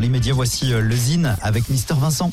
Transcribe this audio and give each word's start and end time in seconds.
Dans 0.00 0.04
l'immédiat, 0.04 0.32
voici 0.32 0.72
euh, 0.72 0.80
le 0.80 0.96
Zine 0.96 1.36
avec 1.42 1.68
Mister 1.68 1.92
Vincent. 1.92 2.30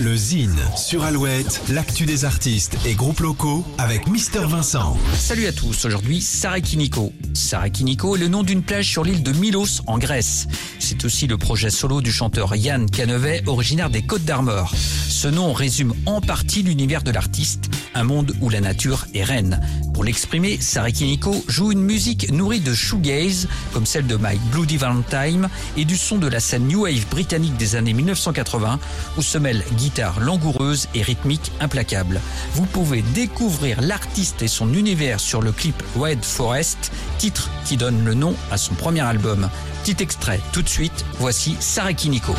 Le 0.00 0.16
Zine 0.16 0.58
sur 0.76 1.04
Alouette, 1.04 1.60
l'actu 1.68 2.06
des 2.06 2.24
artistes 2.24 2.76
et 2.84 2.94
groupes 2.94 3.20
locaux 3.20 3.64
avec 3.78 4.08
Mister 4.08 4.40
Vincent. 4.40 4.96
Salut 5.16 5.46
à 5.46 5.52
tous, 5.52 5.84
aujourd'hui 5.84 6.20
Sarakiniko. 6.20 7.12
Sarakiniko 7.34 8.16
est 8.16 8.18
le 8.18 8.26
nom 8.26 8.42
d'une 8.42 8.62
plage 8.62 8.90
sur 8.90 9.04
l'île 9.04 9.22
de 9.22 9.30
Milos 9.30 9.82
en 9.86 9.96
Grèce. 9.98 10.48
C'est 10.80 11.04
aussi 11.04 11.28
le 11.28 11.38
projet 11.38 11.70
solo 11.70 12.00
du 12.00 12.10
chanteur 12.10 12.56
Yann 12.56 12.90
Canevet, 12.90 13.44
originaire 13.46 13.90
des 13.90 14.02
Côtes 14.02 14.24
d'Armor. 14.24 14.74
Ce 14.74 15.28
nom 15.28 15.52
résume 15.52 15.94
en 16.04 16.20
partie 16.20 16.64
l'univers 16.64 17.04
de 17.04 17.12
l'artiste, 17.12 17.70
un 17.94 18.02
monde 18.02 18.34
où 18.40 18.50
la 18.50 18.60
nature 18.60 19.06
est 19.14 19.22
reine. 19.22 19.60
Pour 19.98 20.04
l'exprimer, 20.04 20.60
Sarakiniko 20.60 21.44
joue 21.48 21.72
une 21.72 21.82
musique 21.82 22.30
nourrie 22.30 22.60
de 22.60 22.72
shoegaze, 22.72 23.48
comme 23.72 23.84
celle 23.84 24.06
de 24.06 24.14
Mike 24.14 24.40
Bloody 24.52 24.76
Valentine, 24.76 25.48
et 25.76 25.84
du 25.84 25.96
son 25.96 26.18
de 26.18 26.28
la 26.28 26.38
scène 26.38 26.68
New 26.68 26.82
Wave 26.82 27.08
britannique 27.10 27.56
des 27.56 27.74
années 27.74 27.94
1980, 27.94 28.78
où 29.16 29.22
se 29.22 29.38
mêlent 29.38 29.64
guitare 29.72 30.20
langoureuse 30.20 30.86
et 30.94 31.02
rythmique 31.02 31.50
implacable. 31.58 32.20
Vous 32.54 32.64
pouvez 32.66 33.02
découvrir 33.02 33.80
l'artiste 33.80 34.40
et 34.40 34.46
son 34.46 34.72
univers 34.72 35.18
sur 35.18 35.42
le 35.42 35.50
clip 35.50 35.82
Red 35.96 36.24
Forest, 36.24 36.92
titre 37.18 37.50
qui 37.64 37.76
donne 37.76 38.04
le 38.04 38.14
nom 38.14 38.36
à 38.52 38.56
son 38.56 38.74
premier 38.74 39.00
album. 39.00 39.50
Petit 39.82 40.00
extrait 40.00 40.40
tout 40.52 40.62
de 40.62 40.68
suite, 40.68 41.04
voici 41.18 41.56
Sarakiniko. 41.58 42.36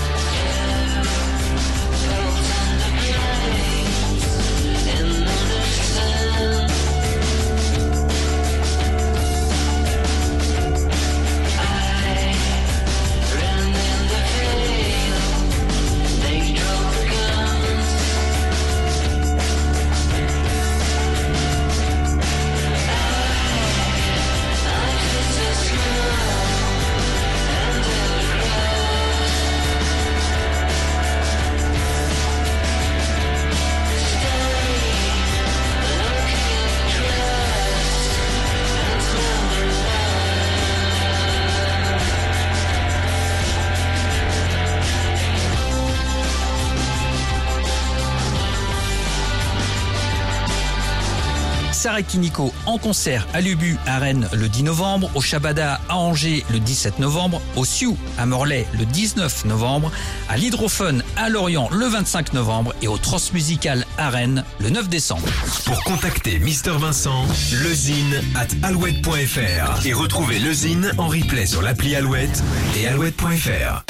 Sarah 51.80 52.02
Kiniko 52.02 52.54
en 52.66 52.78
concert 52.78 53.26
à 53.34 53.40
Lubu 53.40 53.78
à 53.86 54.00
Rennes 54.00 54.28
le 54.34 54.50
10 54.50 54.64
novembre, 54.64 55.10
au 55.16 55.22
Shabada 55.22 55.80
à 55.88 55.96
Angers 55.96 56.44
le 56.52 56.60
17 56.60 57.00
novembre, 57.00 57.42
au 57.56 57.64
Sioux 57.64 57.98
à 58.18 58.26
Morlaix 58.26 58.68
le 58.78 58.84
19 58.84 59.46
novembre, 59.46 59.90
à 60.28 60.36
l'Hydrophone 60.36 61.02
à 61.16 61.30
Lorient 61.30 61.70
le 61.72 61.86
25 61.86 62.34
novembre 62.34 62.76
et 62.82 62.90
au 62.90 62.98
Transmusical 62.98 63.86
à 63.98 64.10
Rennes 64.10 64.44
le 64.60 64.72
9 64.72 64.90
décembre. 64.90 65.26
Pour 65.64 65.82
contacter 65.86 66.38
Mister 66.40 66.74
Vincent, 66.78 67.26
lezine 67.64 68.24
at 68.36 68.68
alouette.fr 68.68 69.86
et 69.86 69.94
retrouver 69.94 70.40
Lezine 70.40 70.92
en 70.98 71.08
replay 71.08 71.46
sur 71.46 71.62
l'appli 71.62 71.96
Alouette 71.96 72.44
et 72.78 72.90
alouette.fr. 72.90 73.86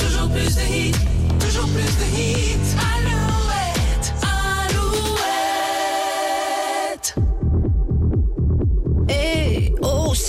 Toujours 0.00 0.28
plus 0.30 0.56
de 0.56 0.74
hits, 0.74 0.94
toujours 1.38 1.68
plus 1.68 1.84
de 1.84 2.18
hits. 2.18 2.69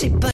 C'est 0.02 0.18
pas 0.18 0.30